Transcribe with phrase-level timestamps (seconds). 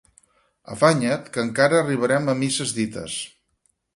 [0.75, 3.21] Afanya't, que encara arribarem a misses dites!